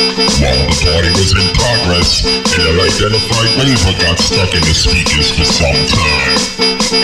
[0.00, 5.44] While the party was in progress, an unidentified rover got stuck in the speakers for
[5.44, 6.40] some time.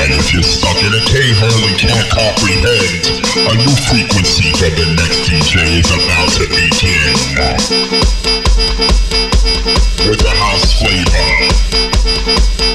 [0.01, 3.05] And if you're stuck in a K-hole and can't comprehend,
[3.37, 7.13] a new frequency for the next DJ is about to begin.
[10.09, 11.29] With a house flavor,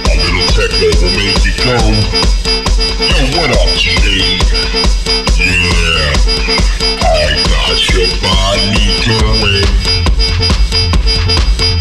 [0.05, 1.81] a little techno will make you go,
[3.09, 3.89] Yo, what up, G?
[5.41, 6.13] Yeah,
[7.09, 10.10] I got your body going.
[10.41, 11.80] Thank you.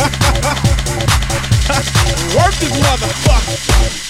[2.34, 4.09] Work this motherfucker.